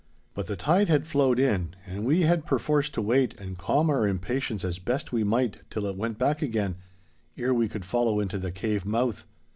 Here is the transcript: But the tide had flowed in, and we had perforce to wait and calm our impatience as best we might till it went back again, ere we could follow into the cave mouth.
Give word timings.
But 0.33 0.47
the 0.47 0.55
tide 0.55 0.89
had 0.89 1.05
flowed 1.05 1.37
in, 1.37 1.75
and 1.85 2.03
we 2.05 2.21
had 2.21 2.47
perforce 2.47 2.89
to 2.89 3.03
wait 3.03 3.39
and 3.39 3.55
calm 3.55 3.87
our 3.91 4.07
impatience 4.07 4.65
as 4.65 4.79
best 4.79 5.11
we 5.11 5.23
might 5.23 5.59
till 5.69 5.85
it 5.85 5.95
went 5.95 6.17
back 6.17 6.41
again, 6.41 6.77
ere 7.37 7.53
we 7.53 7.69
could 7.69 7.85
follow 7.85 8.19
into 8.19 8.39
the 8.39 8.51
cave 8.51 8.83
mouth. 8.83 9.27